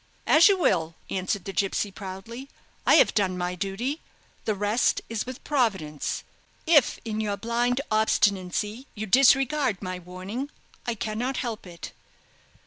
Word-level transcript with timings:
"As 0.25 0.47
you 0.49 0.57
will," 0.57 0.95
answered 1.11 1.45
the 1.45 1.53
gipsy, 1.53 1.91
proudly. 1.91 2.49
"I 2.87 2.95
have 2.95 3.13
done 3.13 3.37
my 3.37 3.53
duty. 3.53 4.01
The 4.45 4.55
rest 4.55 4.99
is 5.09 5.27
with 5.27 5.43
Providence. 5.43 6.23
If 6.65 6.97
in 7.05 7.21
your 7.21 7.37
blind 7.37 7.81
obstinacy 7.91 8.87
you 8.95 9.05
disregard 9.05 9.79
my 9.79 9.99
warning, 9.99 10.49
I 10.87 10.95
cannot 10.95 11.37
help 11.37 11.67
it. 11.67 11.91